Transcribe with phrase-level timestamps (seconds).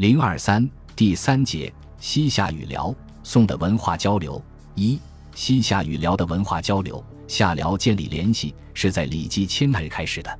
[0.00, 4.42] 零二三第三节：西夏与辽、宋的文化交流。
[4.74, 4.98] 一、
[5.34, 7.04] 西夏与辽的文化交流。
[7.28, 10.38] 夏辽建立联系是在李继迁那开始的。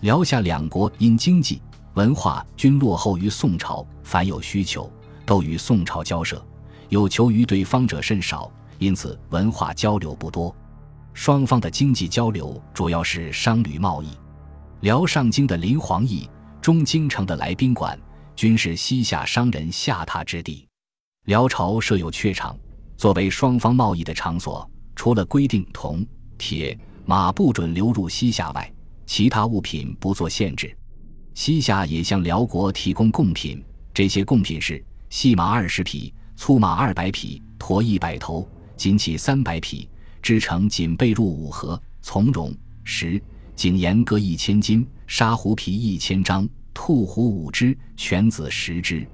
[0.00, 1.60] 辽夏两国因经济、
[1.92, 4.90] 文化均落后于宋朝，凡有需求
[5.26, 6.42] 都与宋朝交涉，
[6.88, 10.56] 有求于对方者甚少，因此文化交流不多。
[11.12, 14.08] 双方的经济交流主要是商旅贸易。
[14.80, 16.26] 辽上京的林皇驿、
[16.62, 17.98] 中京城的来宾馆，
[18.36, 20.66] 均是西夏商人下榻之地。
[21.26, 22.58] 辽朝设有榷场，
[22.96, 26.04] 作为双方贸易的场所，除了规定铜。
[26.36, 28.72] 铁马不准流入西夏外，
[29.06, 30.76] 其他物品不做限制。
[31.32, 38.46] 西夏也向辽国提供贡品，这些贡品是细马二十匹，粗马二百匹，驼一百头，
[38.76, 39.88] 锦旗三百匹，
[40.20, 43.20] 织成锦被褥五盒，从容十
[43.54, 49.06] 景盐各一千斤，沙狐皮一千张，兔虎五只，犬子十只。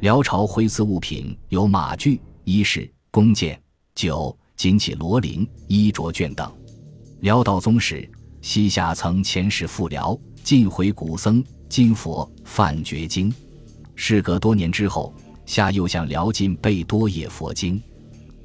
[0.00, 3.58] 辽朝挥赐物品有马具、衣饰、弓箭、
[3.94, 4.36] 酒。
[4.56, 6.50] 锦起罗绫、衣着绢等。
[7.20, 13.30] 辽道宗时，西夏曾遣使赴辽，进回古僧、金佛、梵觉经。
[13.94, 15.12] 事隔多年之后，
[15.44, 17.78] 夏又向辽进备多页佛经。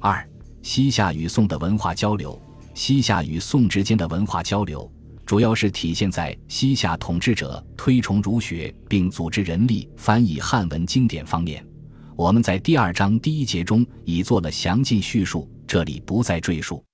[0.00, 0.22] 二、
[0.60, 2.38] 西夏与宋的文化交流。
[2.74, 4.92] 西夏与宋之间的文化交流，
[5.32, 11.66] 主要是体现在西夏统治者推崇儒学，并组织人力翻译汉文经典方面。
[12.14, 15.50] 我们在第二章第一节中已做了详尽叙述。
[15.66, 16.84] 这里不再赘述，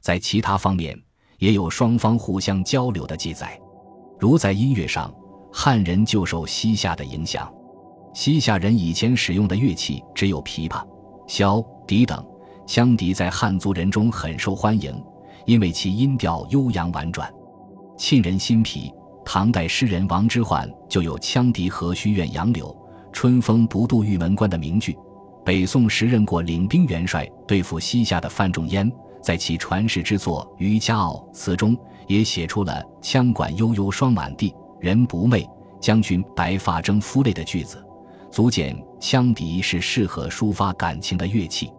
[0.00, 0.98] 在其他方面
[1.36, 3.60] 也有双方互相交流的记载，
[4.18, 5.14] 如在音乐上，
[5.52, 7.52] 汉人就受西夏的影响。
[8.14, 10.82] 西夏人以前使用的乐器只有琵琶、
[11.28, 12.26] 箫、笛等，
[12.66, 14.98] 羌笛在汉族人中很受欢迎，
[15.44, 17.30] 因为其音调悠扬婉转。
[18.02, 18.92] 沁人心脾。
[19.24, 22.76] 唐代诗人王之涣就有“羌笛何须怨杨柳，
[23.12, 24.98] 春风不度玉门关”的名句。
[25.44, 28.90] 北宋时任过领兵元帅对付西夏的范仲淹，
[29.22, 35.48] 在其传世之作《渔家傲》词中，也写出了“羌管悠悠霜满地，人不寐；
[35.80, 37.80] 将军白发征夫泪”的句子，
[38.32, 41.70] 足见羌笛是适合抒发感情的乐器。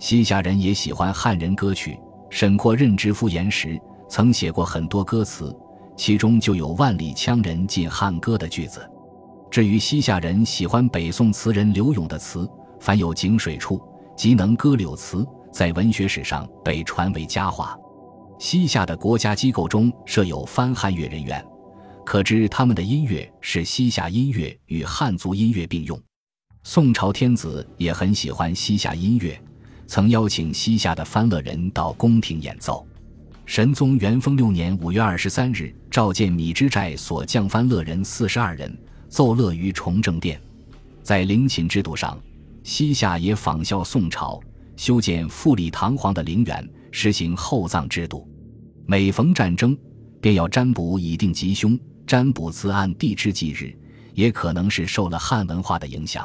[0.00, 1.96] 西夏人也喜欢汉人歌曲，
[2.28, 5.56] 沈括任知府言时曾写过很多歌词，
[5.96, 8.84] 其中就有“万里羌人尽汉歌”的句子。
[9.48, 12.46] 至于西夏人喜欢北宋词人刘永的词。
[12.80, 13.78] 凡有井水处，
[14.16, 15.22] 即能歌柳词，
[15.52, 17.76] 在文学史上被传为佳话。
[18.38, 21.44] 西夏的国家机构中设有翻汉乐人员，
[22.06, 26.00] 可知他们的音乐是西夏音乐与汉族音乐并用。
[26.62, 29.38] 宋朝天子也很喜欢西夏音乐，
[29.86, 32.86] 曾邀请西夏的翻乐人到宫廷演奏。
[33.50, 38.78] 神宗元丰六年五月二十三日，召见米脂寨所降翻乐人四十二人，
[39.08, 40.40] 奏乐于崇政殿。
[41.02, 42.16] 在陵寝制度上。
[42.62, 44.40] 西夏也仿效宋朝，
[44.76, 48.24] 修建富丽堂皇的陵园，实行厚葬制度。
[48.86, 49.76] 每逢战争，
[50.20, 51.76] 便要占卜以定吉凶。
[52.06, 53.76] 占卜自按地支吉日，
[54.14, 56.24] 也可能是受了汉文化的影响。